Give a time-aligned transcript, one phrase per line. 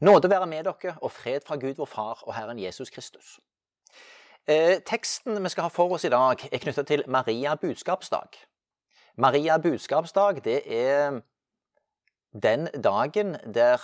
[0.00, 3.40] Nåde være med dere og fred fra Gud vår Far og Herren Jesus Kristus.
[4.46, 8.38] Eh, teksten vi skal ha for oss i dag, er knyttet til Maria budskapsdag.
[9.16, 11.18] Maria budskapsdag det er
[12.42, 13.82] den dagen der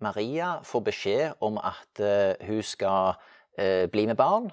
[0.00, 3.20] Maria får beskjed om at eh, hun skal
[3.58, 4.48] eh, bli med barn.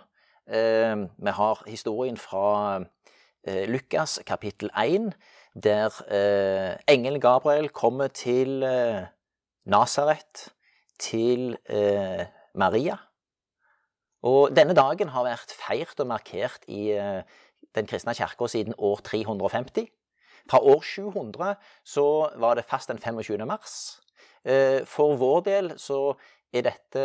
[0.48, 2.84] Eh, vi har historien fra
[3.48, 5.14] eh, Lukas kapittel 1,
[5.64, 8.60] der eh, engelen Gabriel kommer til
[9.66, 10.57] Nasaret
[11.00, 12.98] til eh, Maria.
[14.28, 17.22] Og denne dagen har vært feirt og markert i eh,
[17.78, 19.88] den kristne kirka siden år 350.
[20.50, 21.56] Fra år 700
[21.86, 23.46] så var det fast den 25.
[23.48, 24.00] mars.
[24.46, 26.16] Eh, for vår del så
[26.54, 27.04] er dette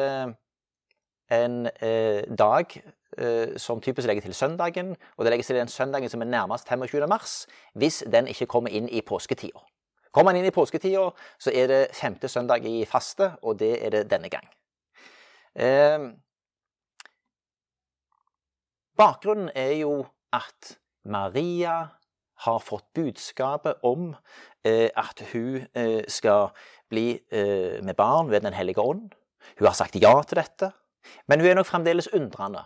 [1.33, 2.77] en eh, dag
[3.19, 6.69] eh, som typisk legger til søndagen, og det legges til den søndagen som er nærmest
[6.69, 7.07] 25.
[7.09, 9.65] mars, hvis den ikke kommer inn i påsketida.
[10.13, 11.07] Kommer man inn i påsketida,
[11.41, 14.45] så er det femte søndag i faste, og det er det denne gang.
[15.57, 16.13] Eh,
[18.97, 21.79] bakgrunnen er jo at Maria
[22.45, 24.13] har fått budskapet om
[24.65, 26.51] eh, at hun eh, skal
[26.93, 29.11] bli eh, med barn ved Den hellige ånd.
[29.59, 30.73] Hun har sagt ja til dette,
[31.27, 32.65] men hun er nok fremdeles undrende.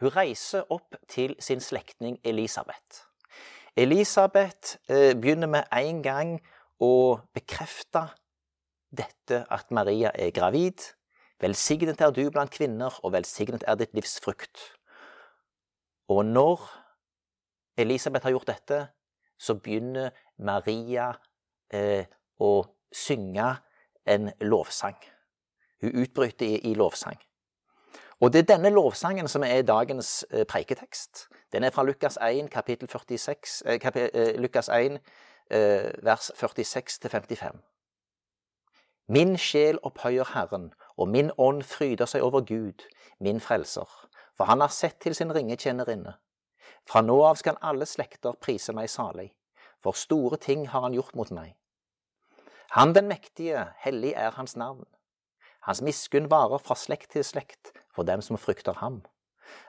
[0.00, 3.04] Hun reiser opp til sin slektning Elisabeth.
[3.76, 6.40] Elisabeth eh, begynner med en gang
[6.82, 8.08] å bekrefte
[8.96, 10.80] dette at Maria er gravid.
[11.40, 14.72] Velsignet er du blant kvinner, og velsignet er ditt livs frukt.
[16.08, 16.62] Og når
[17.76, 18.80] Elisabeth har gjort dette,
[19.38, 21.10] så begynner Maria
[21.72, 22.06] eh,
[22.40, 23.50] å synge
[24.08, 24.96] en lovsang.
[25.82, 27.18] Hun utbryter i, i, lovsang.
[28.24, 31.26] Og det er denne lovsangen som er dagens eh, preiketekst.
[31.52, 35.02] Den er fra Lukas 1, kapittel 46, eh, kapit, eh, Lukas 1, Eh,
[35.50, 37.58] vers 46-55.
[39.08, 42.82] Min sjel opphøyer Herren, og min ånd fryder seg over Gud,
[43.22, 43.86] min frelser,
[44.34, 46.16] for han har sett til sin ringe tjenerinne.
[46.90, 49.28] Fra nå av skal alle slekter prise meg salig,
[49.82, 51.54] for store ting har han gjort mot meg.
[52.74, 54.84] Han den mektige, hellig er hans navn.
[55.62, 59.04] Hans miskunn varer fra slekt til slekt for dem som frykter ham.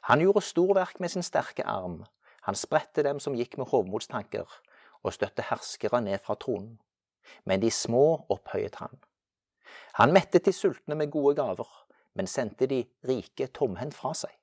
[0.09, 2.03] Han gjorde storverk med sin sterke arm.
[2.41, 4.49] Han spredte dem som gikk med hovmodstanker
[5.07, 6.77] og støtte herskere ned fra tronen.
[7.45, 8.99] Men de små opphøyet han.
[9.99, 11.67] Han mettet de sultne med gode gaver,
[12.15, 14.33] men sendte de rike tomhendt fra seg.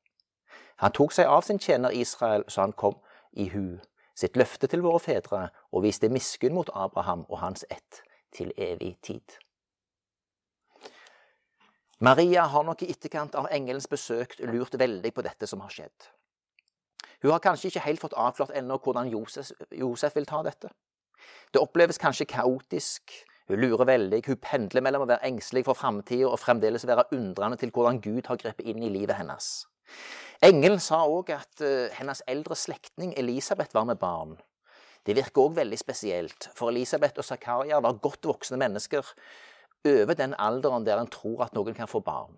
[0.83, 2.99] Han tok seg av sin tjener Israel så han kom
[3.33, 3.79] i hu,
[4.15, 8.03] sitt løfte til våre fedre, og viste miskunn mot Abraham og hans ett
[8.35, 9.39] til evig tid.
[12.05, 16.11] Maria har nok i etterkant av engelens besøk lurt veldig på dette som har skjedd.
[17.25, 20.69] Hun har kanskje ikke helt fått avklart ennå hvordan Josef, Josef vil ta dette.
[21.55, 23.15] Det oppleves kanskje kaotisk.
[23.49, 24.19] Hun lurer veldig.
[24.27, 28.29] Hun pendler mellom å være engstelig for framtida og fremdeles være undrende til hvordan Gud
[28.29, 29.65] har grepet inn i livet hennes.
[30.45, 34.37] Engelen sa òg at uh, hennes eldre slektning Elisabeth var med barn.
[35.05, 39.17] Det virker òg veldig spesielt, for Elisabeth og Zakaria var godt voksne mennesker
[39.89, 42.37] over den alderen der en tror at noen kan få barn.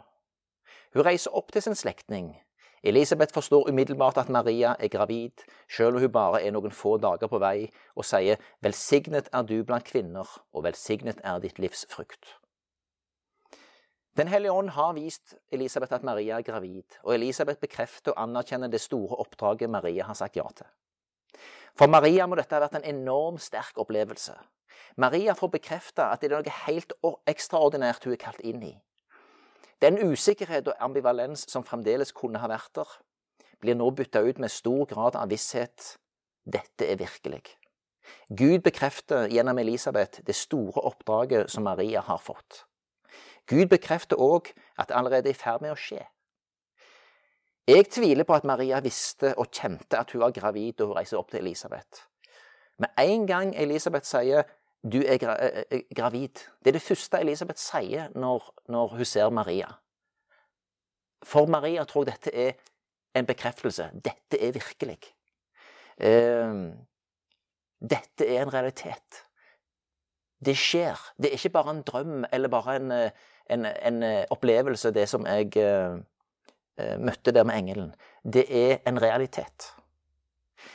[0.94, 2.36] Hun reiser opp til sin slektning,
[2.82, 7.26] Elisabeth forstår umiddelbart at Maria er gravid, selv om hun bare er noen få dager
[7.26, 12.36] på vei, og sier 'Velsignet er du blant kvinner, og velsignet er ditt livs frukt'.
[14.16, 18.68] Den hellige ånd har vist Elisabeth at Maria er gravid, og Elisabeth bekrefter og anerkjenner
[18.68, 20.66] det store oppdraget Maria har sagt ja til.
[21.76, 24.32] For Maria må dette ha vært en enormt sterk opplevelse.
[24.96, 26.92] Maria får bekrefte at det er noe helt
[27.28, 28.72] ekstraordinært hun er kalt inn i.
[29.82, 32.88] Den usikkerhet og ambivalens som fremdeles kunne ha vært der,
[33.60, 35.96] blir nå bytta ut med stor grad av visshet.
[36.44, 37.42] Dette er virkelig.
[38.28, 42.64] Gud bekrefter gjennom Elisabeth det store oppdraget som Maria har fått.
[43.46, 46.02] Gud bekrefter òg at det allerede er i ferd med å skje.
[47.66, 51.18] Jeg tviler på at Maria visste og kjente at hun var gravid da hun reiste
[51.18, 52.06] opp til Elisabeth.
[52.78, 54.46] Med en gang Elisabeth sier
[54.82, 56.42] du er gra eh, eh, gravid.
[56.62, 59.68] Det er det første Elisabeth sier når, når, hun ser Maria.
[61.24, 62.52] For Maria tror jeg dette er
[63.16, 63.90] en bekreftelse.
[64.04, 64.98] Dette er virkelig.
[65.96, 66.76] Uh,
[67.80, 69.22] dette er en realitet.
[70.44, 71.00] Det skjer.
[71.16, 73.10] Det er ikke bare en drøm eller bare en, eh,
[73.50, 75.96] en, en opplevelse, det som jeg uh,
[77.00, 77.94] møtte der med engelen.
[78.22, 79.72] Det er en realitet.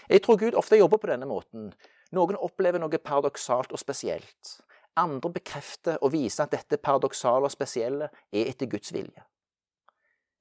[0.10, 1.74] Jeg tror Gud ofte jobber på denne måten.
[2.12, 4.58] Noen opplever noe paradoksalt og spesielt.
[5.00, 9.24] Andre bekrefter og viser at dette paradoksale og spesielle er etter Guds vilje.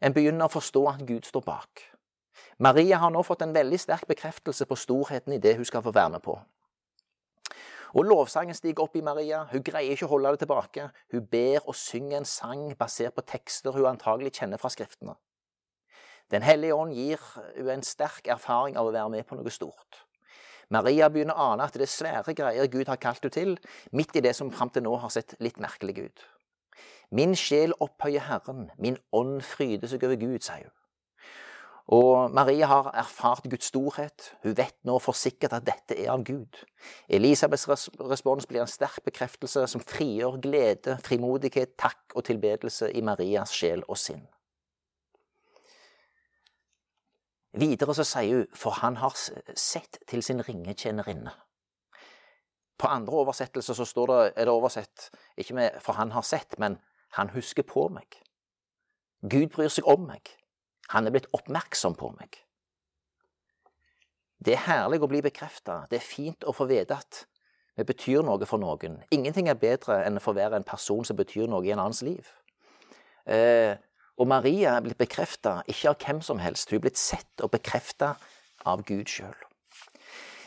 [0.02, 1.84] En begynner å forstå at Gud står bak.
[2.58, 5.92] Maria har nå fått en veldig sterk bekreftelse på storheten i det hun skal få
[5.94, 6.34] være med på.
[7.94, 9.44] Og lovsangen stiger opp i Maria.
[9.50, 10.90] Hun greier ikke å holde det tilbake.
[11.10, 15.16] Hun ber og synger en sang basert på tekster hun antagelig kjenner fra Skriftene.
[16.30, 17.18] Den hellige ånd gir
[17.56, 20.04] hun en sterk erfaring av å være med på noe stort.
[20.70, 23.56] Maria begynner å ane at det er svære greier Gud har kalt henne til,
[23.92, 26.26] midt i det som fram til nå har sett litt merkelig ut.
[27.10, 30.76] Min sjel opphøyer Herren, min ånd fryder seg over Gud, sier hun.
[31.90, 34.28] Og Maria har erfart Guds storhet.
[34.44, 36.60] Hun vet nå for sikkert at dette er av Gud.
[37.10, 37.66] Elisabeths
[37.98, 43.82] respons blir en sterk bekreftelse som frigjør glede, frimodighet, takk og tilbedelse i Marias sjel
[43.88, 44.22] og sinn.
[47.52, 49.16] Videre så sier hun 'for han har
[49.56, 51.30] sett til sin ringetjenerinne'.
[52.78, 56.58] På andre oversettelser så står det, er det oversett ikke med 'for han har sett',
[56.58, 56.78] men
[57.12, 58.22] 'han husker på meg'.
[59.30, 60.36] Gud bryr seg om meg.
[60.88, 62.36] Han er blitt oppmerksom på meg.
[64.44, 65.86] Det er herlig å bli bekrefta.
[65.90, 67.26] Det er fint å få vite at
[67.76, 69.02] vi betyr noe for noen.
[69.10, 72.02] Ingenting er bedre enn å få være en person som betyr noe i en annens
[72.02, 72.26] liv.
[73.26, 73.76] Eh,
[74.20, 76.68] og Maria er blitt bekrefta ikke av hvem som helst.
[76.68, 78.14] Hun er blitt sett og bekrefta
[78.68, 79.36] av Gud sjøl.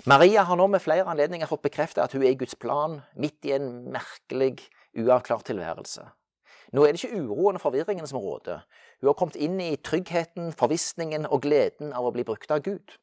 [0.06, 3.48] Maria har nå med flere anledninger fått bekrefta at hun er i Guds plan, midt
[3.48, 4.68] i en merkelig,
[5.00, 6.06] uavklart tilværelse.
[6.74, 8.62] Nå er det ikke uroen og forvirringen som råder.
[9.02, 12.98] Hun har kommet inn i tryggheten, forvissningen og gleden av å bli brukt av Gud.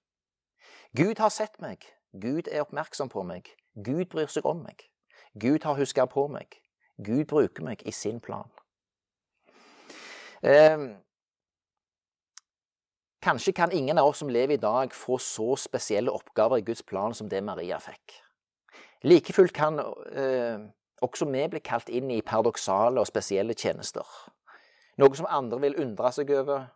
[0.95, 1.87] Gud har sett meg.
[2.13, 3.49] Gud er oppmerksom på meg.
[3.75, 4.87] Gud bryr seg om meg.
[5.35, 6.61] Gud har huska på meg.
[6.99, 8.51] Gud bruker meg i sin plan.
[10.43, 10.79] Eh,
[13.23, 16.83] kanskje kan ingen av oss som lever i dag, få så spesielle oppgaver i Guds
[16.83, 18.21] plan som det Maria fikk.
[19.03, 20.61] Like fullt kan eh,
[21.01, 24.07] også vi bli kalt inn i paradoksale og spesielle tjenester.
[25.01, 26.69] Noe som andre vil undre seg over.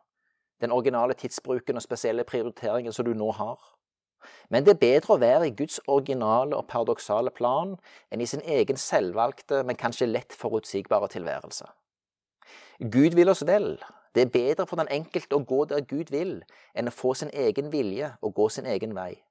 [0.63, 3.59] Den originale tidsbruken og spesielle prioriteringen som du nå har.
[4.49, 7.75] Men det er bedre å være i Guds originale og paradoksale plan
[8.13, 11.67] enn i sin egen selvvalgte, men kanskje lett forutsigbare tilværelse.
[12.81, 13.79] Gud vil oss vel.
[14.15, 16.41] Det er bedre for den enkelte å gå der Gud vil,
[16.75, 19.23] enn å få sin egen vilje og gå sin egen vei.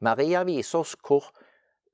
[0.00, 1.30] Maria viser oss hvor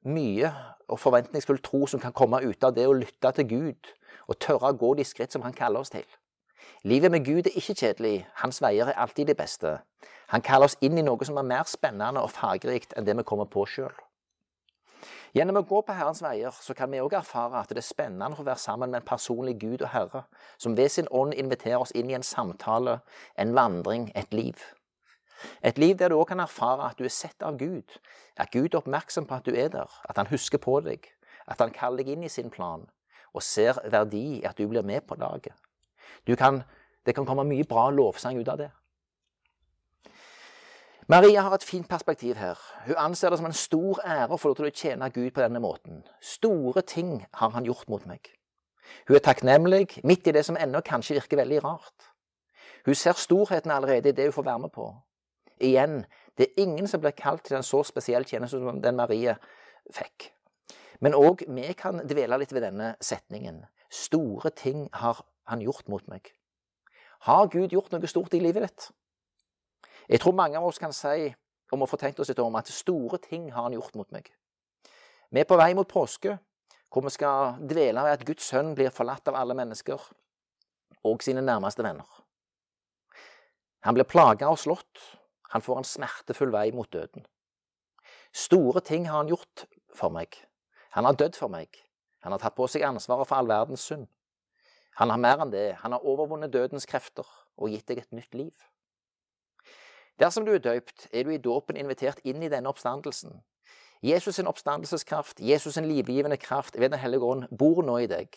[0.09, 0.49] mye
[0.89, 3.93] og forventningsfull tro som kan komme ut av det å lytte til Gud
[4.29, 6.07] og tørre å gå de skritt som Han kaller oss til.
[6.85, 9.79] Livet med Gud er ikke kjedelig, hans veier er alltid de beste.
[10.33, 13.27] Han kaller oss inn i noe som er mer spennende og fargerikt enn det vi
[13.27, 13.93] kommer på sjøl.
[15.31, 18.35] Gjennom å gå på Herrens veier så kan vi òg erfare at det er spennende
[18.35, 20.25] å være sammen med en personlig Gud og Herre,
[20.59, 22.99] som ved sin ånd inviterer oss inn i en samtale,
[23.39, 24.59] en vandring, et liv.
[25.63, 27.95] Et liv der du òg kan erfare at du er sett av Gud,
[28.37, 31.07] at Gud er oppmerksom på at du er der, at han husker på deg,
[31.47, 32.83] at han kaller deg inn i sin plan,
[33.31, 35.55] og ser verdi i at du blir med på laget.
[36.27, 38.73] Det kan komme mye bra lovsang ut av det.
[41.11, 42.59] Maria har et fint perspektiv her.
[42.87, 45.43] Hun anser det som en stor ære å få lov til å tjene Gud på
[45.43, 46.05] denne måten.
[46.23, 48.29] Store ting har han gjort mot meg.
[49.09, 52.07] Hun er takknemlig midt i det som ennå kanskje virker veldig rart.
[52.87, 54.87] Hun ser storheten allerede i det hun får være med på.
[55.59, 56.05] Igjen,
[56.39, 59.35] det er ingen som blir kalt til en så spesiell tjeneste som den Marie
[59.91, 60.31] fikk.
[61.03, 63.65] Men òg vi kan dvele litt ved denne setningen.
[63.91, 66.31] Store ting har han gjort mot meg?
[67.27, 68.93] Har Gud gjort noe stort i livet ditt?
[70.11, 71.29] Jeg tror mange av oss kan si,
[71.71, 74.33] om å få tenkt oss litt om, at store ting har han gjort mot meg.
[75.31, 76.35] Vi er på vei mot påske,
[76.91, 80.03] hvor vi skal dvele ved at Guds sønn blir forlatt av alle mennesker
[81.07, 82.09] og sine nærmeste venner.
[83.87, 85.05] Han blir plaga og slått.
[85.55, 87.23] Han får en smertefull vei mot døden.
[88.35, 89.65] Store ting har han gjort
[89.95, 90.35] for meg.
[90.99, 91.71] Han har dødd for meg.
[92.27, 94.11] Han har tatt på seg ansvaret for all verdens synd.
[94.99, 95.79] Han har mer enn det.
[95.87, 97.27] Han har overvunnet dødens krefter
[97.57, 98.69] og gitt deg et nytt liv.
[100.21, 103.39] Dersom du er døypt, er du i dåpen invitert inn i denne oppstandelsen.
[104.05, 108.29] Jesus' sin oppstandelseskraft, Jesus' sin livgivende kraft ved Den hellige ånd bor nå i deg.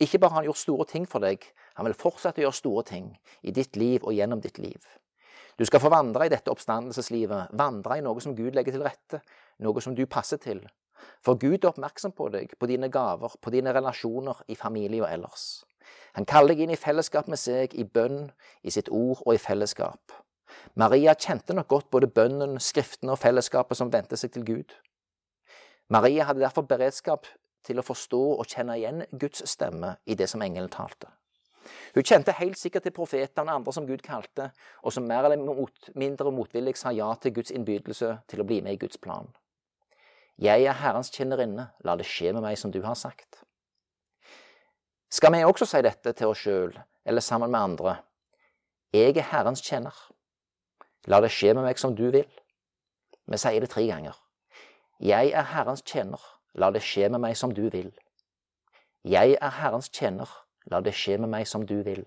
[0.00, 2.84] Ikke bare har han gjort store ting for deg, han vil fortsette å gjøre store
[2.84, 3.06] ting
[3.42, 4.84] i ditt liv og gjennom ditt liv.
[5.56, 9.20] Du skal få vandre i dette oppstandelseslivet, vandre i noe som Gud legger til rette,
[9.64, 10.60] noe som du passer til.
[11.24, 15.08] For Gud er oppmerksom på deg, på dine gaver, på dine relasjoner i familie og
[15.08, 15.64] ellers.
[16.12, 18.28] Han kaller deg inn i fellesskap med seg, i bønn,
[18.62, 20.12] i sitt ord og i fellesskap.
[20.74, 24.76] Maria kjente nok godt både bønnen, skriftene og fellesskapet som vendte seg til Gud.
[25.92, 27.26] Maria hadde derfor beredskap
[27.66, 31.10] til å forstå og kjenne igjen Guds stemme i det som engelen talte.
[31.94, 34.48] Hun kjente helt sikkert til profetene og andre som Gud kalte,
[34.82, 38.60] og som mer eller mot, mindre motvillig sa ja til Guds innbydelse til å bli
[38.64, 39.28] med i Guds plan.
[40.42, 43.44] Jeg er Herrens kjennerinne, la det skje med meg som du har sagt.
[45.12, 46.72] Skal vi også si dette til oss sjøl,
[47.04, 47.96] eller sammen med andre?
[48.96, 49.94] Jeg er Herrens tjener.
[51.06, 52.28] La det skje med meg som du vil.
[53.26, 54.14] Vi sier det tre ganger.
[55.00, 56.20] Jeg er Herrens tjener.
[56.54, 57.92] la det skje med meg som du vil.
[59.04, 60.28] Jeg er Herrens tjener,
[60.70, 62.04] la det skje med meg som du vil.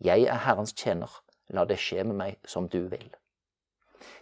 [0.00, 1.10] Jeg er Herrens tjener,
[1.48, 3.10] la det skje med meg som du vil.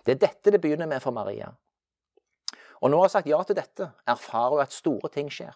[0.05, 1.53] Det er dette det begynner med for Maria.
[2.81, 5.55] Og når hun har sagt ja til dette, erfarer hun at store ting skjer.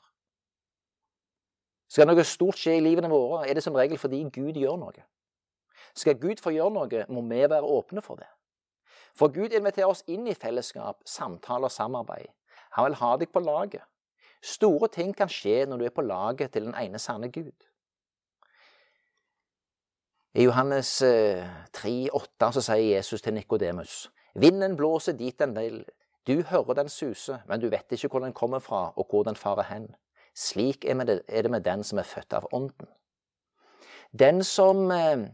[1.89, 5.05] Skal noe stort skje i livene våre, er det som regel fordi Gud gjør noe.
[5.95, 8.31] Skal Gud få gjøre noe, må vi være åpne for det.
[9.15, 12.33] For Gud inviterer oss inn i fellesskap, samtale og samarbeid.
[12.75, 13.85] Han vil ha deg på laget.
[14.45, 17.55] Store ting kan skje når du er på laget til den ene sanne Gud.
[20.35, 25.85] I Johannes 3, eh, 8 så sier Jesus til Nikodemus.: Vinden blåser dit den vil.
[26.27, 29.37] Du hører den suse, men du vet ikke hvor den kommer fra og hvor den
[29.37, 29.95] farer hen.
[30.35, 32.89] Slik er det med den som er født av Ånden.
[34.19, 35.31] Den som eh,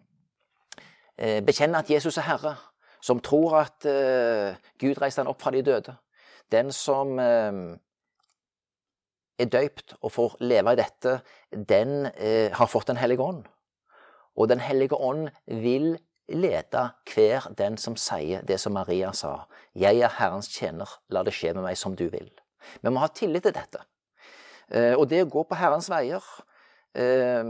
[1.21, 2.55] bekjenner at Jesus er Herre,
[3.05, 3.85] som tror at
[4.81, 5.93] Gud reiste han opp fra de døde,
[6.53, 7.21] den som
[9.41, 11.17] er døypt og får leve i dette,
[11.51, 13.45] den eh, har fått Den hellige ånd.
[14.37, 15.99] Og Den hellige ånd vil
[16.29, 19.47] lede hver den som sier det som Maria sa.
[19.75, 22.31] 'Jeg er Herrens tjener, la det skje med meg som du vil'.
[22.83, 23.83] Vi må ha tillit til dette.
[24.71, 26.23] Eh, og det å gå på Herrens veier,
[26.95, 27.45] eh,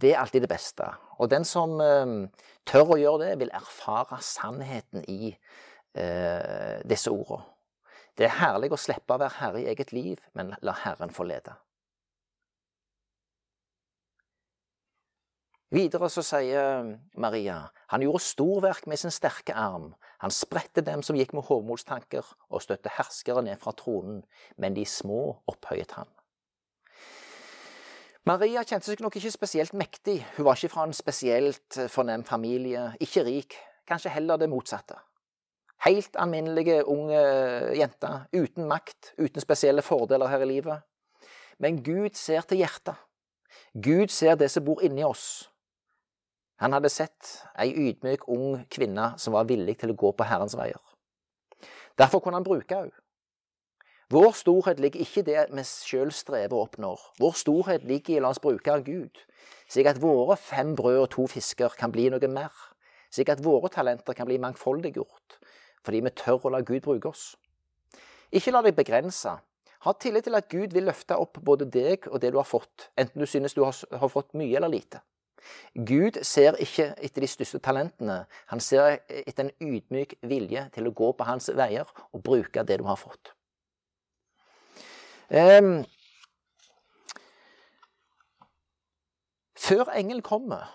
[0.00, 0.88] det er alltid det beste.
[1.18, 2.16] Og den som eh,
[2.68, 7.46] tør å gjøre det, vil erfare sannheten i eh, disse ordene.
[8.18, 11.22] Det er herlig å slippe å være herre i eget liv, men la Herren få
[11.28, 11.52] lede.
[15.70, 16.86] Videre så sier
[17.20, 17.60] Maria
[17.92, 19.92] han gjorde storverk med sin sterke arm.
[20.24, 24.24] Han spredte dem som gikk med hovmodstanker, og støtte herskere ned fra tronen,
[24.56, 26.10] men de små opphøyet han.
[28.26, 30.18] Maria kjente seg nok ikke spesielt mektig.
[30.36, 33.58] Hun var ikke fra en spesielt fornem familie, ikke rik,
[33.88, 34.98] kanskje heller det motsatte.
[35.86, 37.20] Helt alminnelige unge
[37.78, 40.82] jenter, uten makt, uten spesielle fordeler her i livet.
[41.58, 42.98] Men Gud ser til hjertet.
[43.74, 45.48] Gud ser det som bor inni oss.
[46.58, 50.56] Han hadde sett ei ydmyk ung kvinne som var villig til å gå på Herrens
[50.58, 50.80] veier.
[51.98, 52.94] Derfor kunne han bruke henne.
[54.08, 57.00] Vår storhet ligger ikke i det vi sjøl strever og oppnår.
[57.20, 59.20] Vår storhet ligger i la oss bruke av Gud,
[59.68, 62.54] slik at våre fem brød og to fisker kan bli noe mer,
[63.12, 65.36] slik at våre talenter kan bli mangfoldiggjort,
[65.84, 67.34] fordi vi tør å la Gud bruke oss.
[68.32, 69.36] Ikke la deg begrense.
[69.84, 72.88] Ha tillit til at Gud vil løfte opp både deg og det du har fått,
[72.96, 75.04] enten du synes du har fått mye eller lite.
[75.76, 78.22] Gud ser ikke etter de største talentene.
[78.48, 82.80] Han ser etter en ydmyk vilje til å gå på hans veier og bruke det
[82.80, 83.34] du har fått.
[85.28, 85.84] Um,
[89.58, 90.68] før engelen kommer,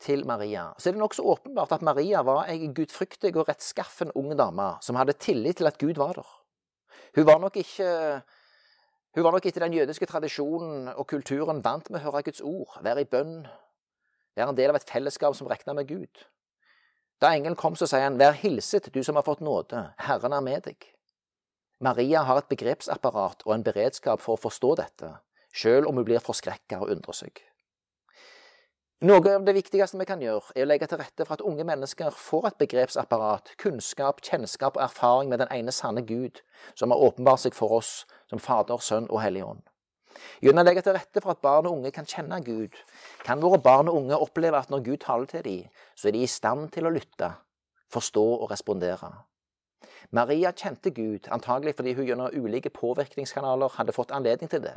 [0.00, 4.34] til Maria, så er det nokså åpenbart at Maria var ei gudfryktig og rettskaffen ung
[4.38, 6.28] dame som hadde tillit til at Gud var der.
[7.16, 7.88] Hun var nok ikke
[9.16, 12.76] hun var nok etter den jødiske tradisjonen og kulturen vant med å høre Guds ord,
[12.84, 13.46] være i bønn,
[14.36, 16.26] være en del av et fellesskap som regna med Gud.
[17.20, 20.44] Da engelen kom, så sier han, Vær hilset, du som har fått nåde, Herren er
[20.44, 20.84] med deg.
[21.80, 25.10] Maria har et begrepsapparat og en beredskap for å forstå dette,
[25.52, 27.42] sjøl om hun blir forskrekka og undrer seg.
[29.04, 31.66] Noe av det viktigste vi kan gjøre, er å legge til rette for at unge
[31.68, 36.40] mennesker får et begrepsapparat, kunnskap, kjennskap og erfaring med den ene sanne Gud,
[36.72, 39.60] som har åpenbart seg for oss som Fader, Sønn og Hellig Ånd.
[40.40, 42.72] Gjennom å legge til rette for at barn og unge kan kjenne Gud,
[43.20, 46.24] kan våre barn og unge oppleve at når Gud taler til dem, så er de
[46.24, 47.34] i stand til å lytte,
[47.92, 49.12] forstå og respondere.
[50.10, 54.76] Maria kjente Gud, antagelig fordi hun gjennom ulike påvirkningskanaler hadde fått anledning til det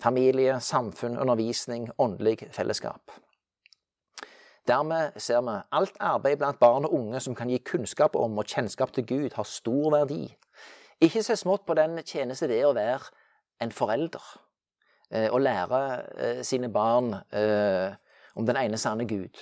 [0.00, 3.12] familie, samfunn, undervisning, åndelig fellesskap.
[4.68, 8.46] Dermed ser vi alt arbeid blant barn og unge som kan gi kunnskap om og
[8.46, 10.36] kjennskap til Gud, har stor verdi.
[11.00, 13.08] Ikke se smått på den tjeneste det er å være
[13.60, 14.26] en forelder
[15.10, 15.80] eh, og lære
[16.18, 17.96] eh, sine barn eh,
[18.36, 19.40] om den ene sanne Gud.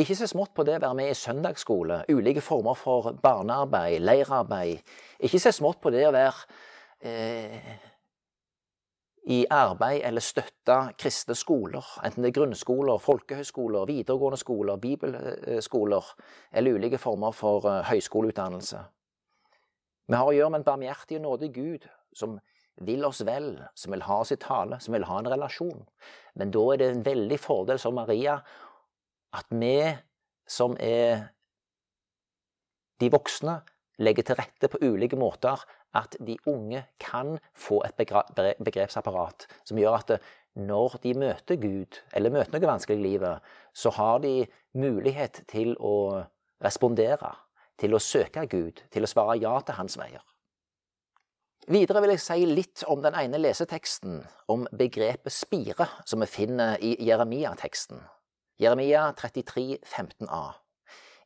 [0.00, 4.80] Ikke se smått på det å være med i søndagsskole, ulike former for barnearbeid, leirarbeid.
[5.20, 6.46] Ikke se smått på det å være
[7.04, 7.72] eh,
[9.28, 16.08] i arbeid eller støtte kristne skoler, enten det er grunnskoler, folkehøyskoler, videregående skoler, bibelskoler
[16.52, 18.80] eller ulike former for eh, høyskoleutdannelse.
[20.10, 21.84] Vi har å gjøre med en barmhjertig og nådig Gud
[22.16, 22.40] som
[22.80, 25.84] vil oss vel, som vil ha i tale, som vil ha en relasjon.
[26.40, 28.40] Men da er det en veldig fordel som Maria
[29.36, 29.76] at vi
[30.50, 31.28] som er
[33.00, 33.60] de voksne,
[34.00, 35.60] legger til rette på ulike måter
[35.96, 40.12] at de unge kan få et begrepsapparat som gjør at
[40.58, 45.76] når de møter Gud, eller møter noe vanskelig i livet, så har de mulighet til
[45.78, 46.24] å
[46.64, 47.30] respondere,
[47.78, 50.24] til å søke Gud, til å svare ja til hans veier.
[51.70, 56.80] Videre vil jeg si litt om den ene leseteksten, om begrepet spire, som vi finner
[56.82, 58.00] i Jeremia-teksten.
[58.60, 60.52] Jeremia 33, 15a.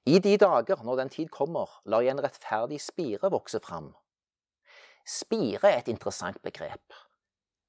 [0.06, 3.94] I de dager, når den tid kommer, lar jeg en rettferdig spire vokse fram.
[5.06, 6.94] Spire er et interessant begrep.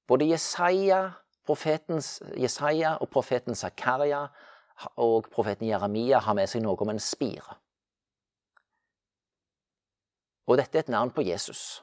[0.08, 1.10] Både Jesaja,
[2.38, 4.28] Jesaja og profeten Zakaria
[4.96, 7.58] og profeten Jeremia har med seg noe om en spire.
[10.46, 11.82] Og dette er et navn på Jesus.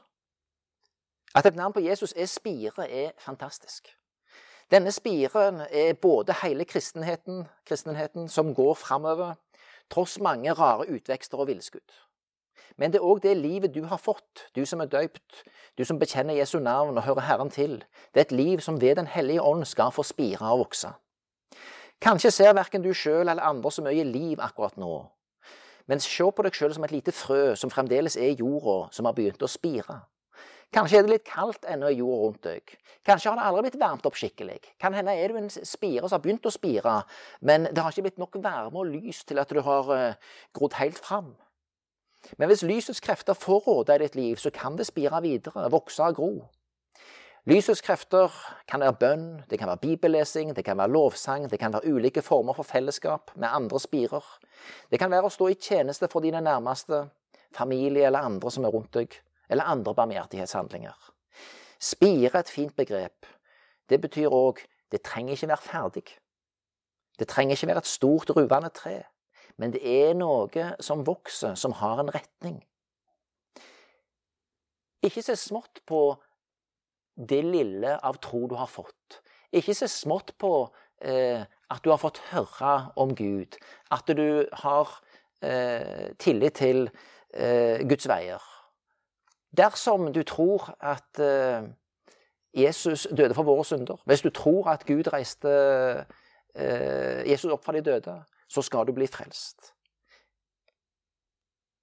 [1.35, 3.91] At et navn på Jesus er spire, er fantastisk.
[4.73, 9.35] Denne spiren er både hele kristenheten, kristenheten som går framover,
[9.91, 11.93] tross mange rare utvekster og villskudd.
[12.81, 15.43] Men det er òg det livet du har fått, du som er døypt,
[15.79, 17.83] du som bekjenner Jesu navn og hører Herren til.
[18.15, 20.95] Det er et liv som ved Den hellige ånd skal få spire og vokse.
[22.01, 25.05] Kanskje ser verken du sjøl eller andre så mye liv akkurat nå,
[25.87, 29.05] men se på deg sjøl som et lite frø som fremdeles er i jorda, som
[29.05, 30.01] har begynt å spire.
[30.73, 32.71] Kanskje er det litt kaldt ennå i jorda rundt deg.
[33.05, 34.57] Kanskje har det aldri blitt varmt opp skikkelig.
[34.81, 36.95] Kan hende er du en spire som har begynt å spire,
[37.45, 40.79] men det har ikke blitt nok varme og lys til at du har uh, grodd
[40.79, 41.35] helt fram.
[42.41, 46.07] Men hvis lysets krefter får råde i ditt liv, så kan det spire videre, vokse
[46.07, 46.31] og gro.
[47.51, 48.33] Lysets krefter
[48.71, 52.23] kan være bønn, det kan være bibellesing, det kan være lovsang, det kan være ulike
[52.25, 54.25] former for fellesskap med andre spirer.
[54.89, 57.03] Det kan være å stå i tjeneste for dine nærmeste,
[57.53, 59.19] familie eller andre som er rundt deg
[59.53, 60.97] eller andre barmhjertighetshandlinger.
[61.83, 63.27] Spire er et fint begrep.
[63.91, 66.05] Det betyr òg det trenger ikke være ferdig.
[67.19, 69.03] Det trenger ikke være et stort, ruvende tre,
[69.57, 72.61] men det er noe som vokser, som har en retning.
[75.03, 76.03] Ikke se smått på
[77.17, 79.21] det lille av tro du har fått.
[79.53, 80.53] Ikke se smått på
[81.05, 83.57] eh, at du har fått høre om Gud,
[83.93, 84.93] at du har
[85.43, 86.87] eh, tillit til
[87.35, 88.45] eh, Guds veier.
[89.57, 91.69] Dersom du tror at uh,
[92.55, 97.73] Jesus døde for våre synder, hvis du tror at Gud reiste uh, Jesus opp fra
[97.73, 99.73] de døde, så skal du bli frelst.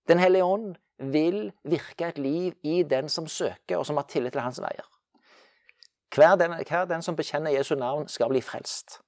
[0.10, 4.34] Den hellige ånd vil virke et liv i den som søker, og som har tillit
[4.34, 4.88] til hans veier.
[6.16, 9.00] Hver den, hver den som bekjenner Jesu navn, skal bli frelst.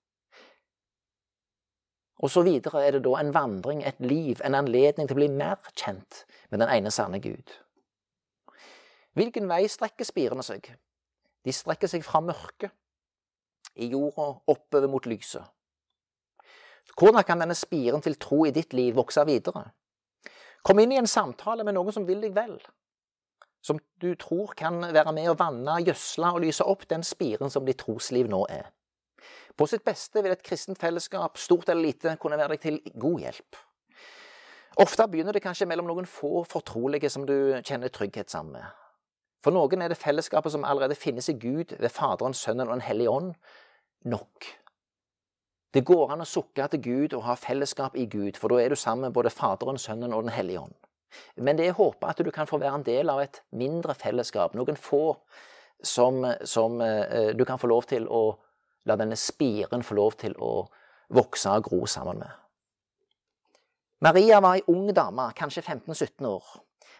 [2.21, 5.27] Og så videre er det da en vandring, et liv, en anledning til å bli
[5.33, 7.55] mer kjent med den ene sanne Gud.
[9.17, 10.69] Hvilken vei strekker spirene seg?
[11.43, 12.71] De strekker seg fra mørket
[13.75, 15.43] i jorda oppover mot lyset.
[16.97, 19.69] Hvordan kan denne spiren til tro i ditt liv vokse videre?
[20.63, 22.57] Kom inn i en samtale med noen som vil deg vel,
[23.65, 27.65] som du tror kan være med å vanne, gjødsle og lyse opp den spiren som
[27.65, 28.69] ditt trosliv nå er.
[29.57, 33.25] På sitt beste vil et kristent fellesskap, stort eller lite, kunne være deg til god
[33.25, 33.59] hjelp.
[34.81, 38.80] Ofte begynner det kanskje mellom noen få fortrolige som du kjenner trygghet sammen med.
[39.41, 42.85] For noen er det fellesskapet som allerede finnes i Gud ved Faderen, Sønnen og Den
[42.85, 43.33] hellige ånd,
[44.05, 44.49] nok.
[45.73, 48.69] Det går an å sukke til Gud og ha fellesskap i Gud, for da er
[48.69, 50.75] du sammen med både Faderen, Sønnen og Den hellige ånd.
[51.35, 54.53] Men det er håpet at du kan få være en del av et mindre fellesskap,
[54.55, 55.17] noen få
[55.83, 58.37] som, som eh, du kan få lov til å
[58.89, 60.67] la denne spiren få lov til å
[61.13, 62.37] vokse og gro sammen med.
[64.01, 66.45] Maria var ei ung dame, kanskje 15-17 år.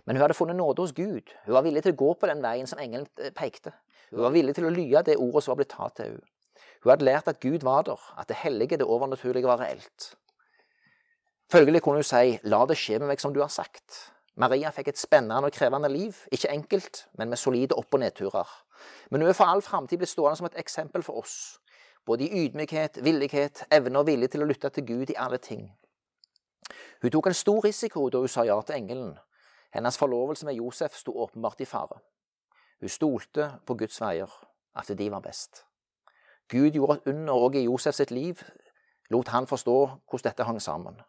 [0.05, 1.33] Men hun hadde funnet nåde hos Gud.
[1.45, 3.73] Hun var villig til å gå på den veien som engelen eh, pekte.
[4.11, 6.25] Hun var villig til å lye det ordet som var blitt tatt til henne.
[6.81, 10.15] Hun hadde lært at Gud var der, at det hellige, det overnaturlige, var reelt.
[11.51, 14.09] Følgelig kunne hun si 'la det skje med meg som du har sagt'.
[14.35, 16.15] Maria fikk et spennende og krevende liv.
[16.31, 18.47] Ikke enkelt, men med solide opp- og nedturer.
[19.11, 21.59] Men hun er for all framtid blitt stående som et eksempel for oss.
[22.05, 25.67] Både i ydmykhet, villighet, evne og vilje til å lytte til Gud i alle ting.
[27.01, 29.17] Hun tok en stor risiko da hun sa ja til engelen,
[29.73, 31.99] hennes forlovelse med Josef sto åpenbart i fare.
[32.81, 34.31] Hun stolte på Guds veier,
[34.75, 35.65] at de var best.
[36.49, 38.41] Gud gjorde et under òg i Josef sitt liv,
[39.09, 39.77] lot han forstå
[40.09, 41.01] hvordan dette hang sammen.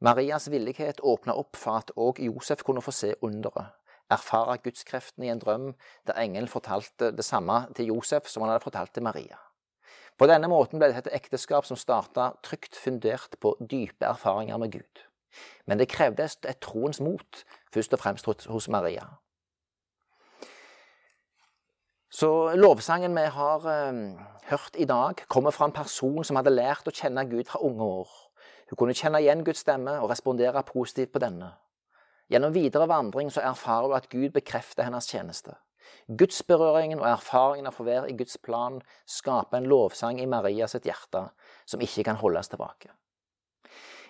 [0.00, 3.74] Marias villighet åpna opp for at òg Josef kunne få se underet,
[4.10, 5.68] erfare gudskreftene i en drøm
[6.06, 9.38] der engelen fortalte det samme til Josef som han hadde fortalt til Maria.
[10.18, 14.72] På denne måten ble dette et ekteskap som starta trygt fundert på dype erfaringer med
[14.72, 15.04] Gud.
[15.66, 19.06] Men det krevde et troens mot, først og fremst hos Maria.
[22.10, 23.98] Så lovsangen vi har eh,
[24.48, 27.84] hørt i dag, kommer fra en person som hadde lært å kjenne Gud fra unge
[27.84, 28.14] år.
[28.70, 31.52] Hun kunne kjenne igjen Guds stemme og respondere positivt på denne.
[32.32, 35.54] Gjennom videre vandring så erfarer hun at Gud bekrefter hennes tjeneste.
[36.08, 41.28] Gudsberøringen og erfaringen av å være i Guds plan skaper en lovsang i Marias hjerte
[41.68, 42.92] som ikke kan holdes tilbake.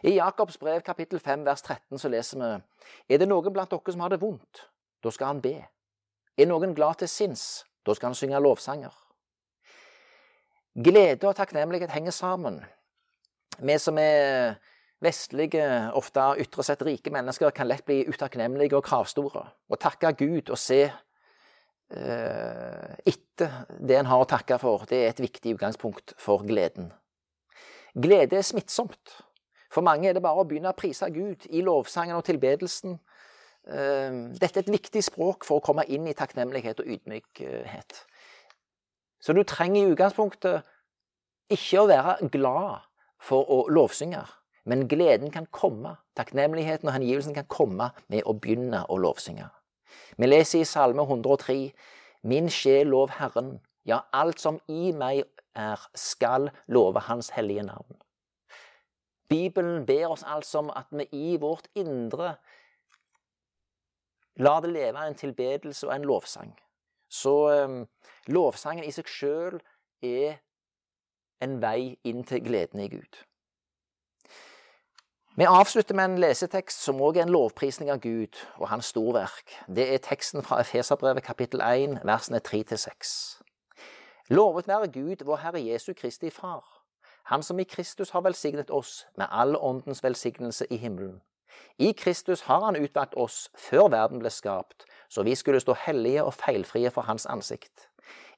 [0.02, 3.92] I Jakobs brev kapittel 5 vers 13 så leser vi Er det noen blant dere
[3.92, 4.68] som har det vondt,
[5.02, 5.56] da skal han be.
[6.38, 8.94] Er noen glad til sinns, da skal han synge lovsanger.
[10.78, 12.60] Glede og takknemlighet henger sammen.
[13.58, 14.60] Vi som er
[15.02, 15.64] vestlige,
[15.98, 19.42] ofte ytre sett rike mennesker, kan lett bli utakknemlige og kravstore.
[19.50, 25.10] Å takke Gud og se eh, etter det en har å takke for, det er
[25.10, 26.92] et viktig utgangspunkt for gleden.
[27.98, 29.18] Glede er smittsomt.
[29.68, 32.96] For mange er det bare å begynne å prise Gud i lovsangen og tilbedelsen.
[33.68, 38.02] Eh, dette er et viktig språk for å komme inn i takknemlighet og ydmykhet.
[39.20, 40.64] Så du trenger i utgangspunktet
[41.52, 42.86] ikke å være glad
[43.18, 44.22] for å lovsynge,
[44.68, 49.48] men gleden kan komme, takknemligheten og hengivelsen kan komme med å begynne å lovsynge.
[50.18, 51.72] Vi leser i Salme 103.:
[52.22, 57.96] Min sjel lov Herren, ja, alt som i meg er, skal love Hans hellige navn.
[59.28, 62.36] Bibelen ber oss altså om at vi i vårt indre
[64.36, 66.52] lar det leve en tilbedelse og en lovsang.
[67.08, 67.86] Så um,
[68.26, 69.58] lovsangen i seg sjøl
[70.04, 70.38] er
[71.42, 73.24] en vei inn til gleden i Gud.
[75.38, 79.54] Vi avslutter med en lesetekst som også er en lovprisning av Gud og hans storverk.
[79.70, 83.12] Det er teksten fra Efeserbrevet kapittel 1, versene 3-6.
[84.34, 86.77] Lovet være Gud, vår Herre Jesu Kristi Far,
[87.28, 91.20] Han som i Kristus har velsignet oss med all åndens velsignelse i himmelen.
[91.78, 96.24] I Kristus har Han utvalgt oss før verden ble skapt, så vi skulle stå hellige
[96.24, 97.88] og feilfrie for Hans ansikt.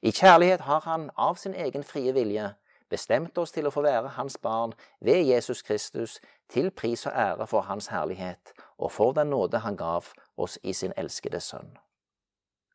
[0.01, 2.53] I kjærlighet har Han av sin egen frie vilje
[2.89, 7.47] bestemt oss til å få være Hans barn ved Jesus Kristus, til pris og ære
[7.47, 11.77] for Hans herlighet og for den nåde Han gav oss i sin elskede Sønn.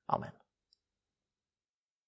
[0.08, 0.45] Amen.